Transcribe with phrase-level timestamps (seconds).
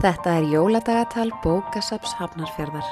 [0.00, 2.86] Þetta er jóladagatal bókasaps Hafnarfjörðar.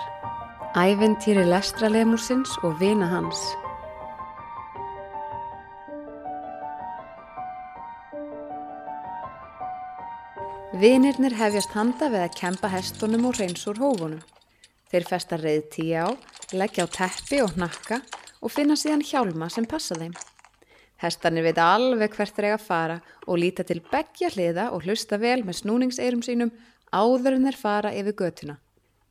[0.77, 3.41] Æventýri lestralemusins og vina hans.
[10.77, 14.21] Vinirnir hefjast handa við að kempa hestunum og reyns úr hófunum.
[14.93, 16.13] Þeir festa reyð tíu á,
[16.53, 18.03] leggja á teppi og hnakka
[18.45, 20.13] og finna síðan hjálma sem passa þeim.
[21.01, 25.17] Hestarnir veit alveg hvert þeir eiga að fara og líta til begja hliða og hlusta
[25.17, 26.53] vel með snúningseirum sínum
[26.93, 28.59] áður en þeir fara yfir götuna.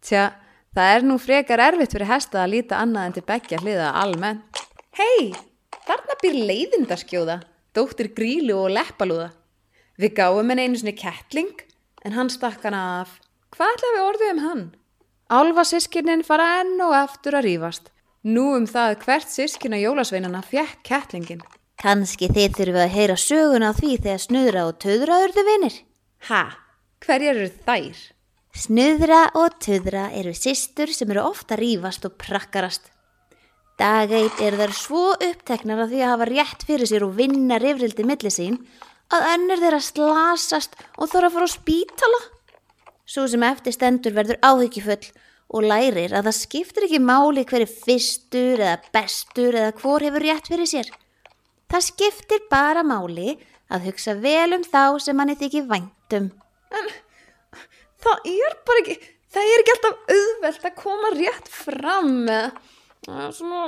[0.01, 0.31] Tja,
[0.75, 4.61] það er nú frekar erfitt fyrir hesta að líta annað en til begja hliða almennt.
[4.97, 5.33] Hei,
[5.85, 7.37] þarna býr leiðindaskjóða,
[7.75, 9.31] dóttir grílu og leppalúða.
[9.97, 11.53] Við gáum henni einu svona kettling,
[12.05, 13.19] en hann stakk hann af.
[13.55, 14.65] Hvað ætla við orðið um hann?
[15.27, 17.89] Álfa sískinin fara enn og aftur að rífast.
[18.27, 21.41] Nú um það hvert sískina jólasveinana fjekk kettlingin.
[21.77, 25.75] Kanski þið þurfum að heyra söguna á því þegar snuðra og töðra urðu vinir.
[26.29, 26.41] Ha,
[27.05, 28.03] hverjar eru þær?
[28.57, 32.89] Snuðra og töðra eru systur sem eru ofta rífast og prakkarast.
[33.77, 38.05] Dageit eru þær svo uppteknar að því að hafa rétt fyrir sér og vinna rifrildi
[38.07, 38.57] milli sín
[39.13, 42.21] að önnur þeirra slasast og þarf að fara á spítala.
[43.07, 45.11] Svo sem eftir stendur verður áhyggjufull
[45.53, 50.49] og lærir að það skiptir ekki máli hverju fyrstur eða bestur eða hvor hefur rétt
[50.49, 50.89] fyrir sér.
[51.69, 53.37] Það skiptir bara máli
[53.69, 56.31] að hugsa vel um þá sem manni þykir væntum.
[56.75, 56.89] En
[58.03, 58.97] það er bara ekki,
[59.33, 62.59] það er ekki alltaf auðvelt að koma rétt fram með
[63.07, 63.63] svona,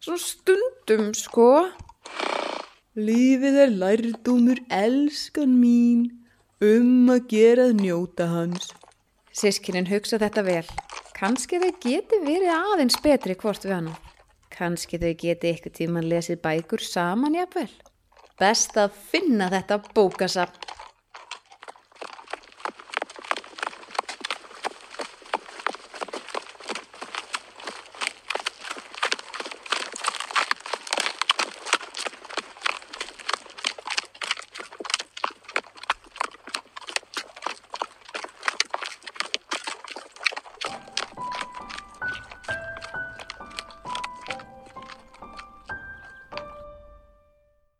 [0.00, 1.50] svona stundum sko.
[2.98, 6.08] Lífið er lærdómur elskan mín
[6.60, 8.72] um að gera að njóta hans.
[9.30, 10.64] Sískinin hugsa þetta vel.
[11.14, 13.92] Kanski þau geti verið aðeins betri hvort við hann.
[14.50, 17.70] Kanski þau geti ykkur tíma lesið bækur saman jafnvel.
[18.40, 20.66] Best að finna þetta bókasapn.